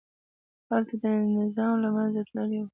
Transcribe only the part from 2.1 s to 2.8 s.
تللي وو.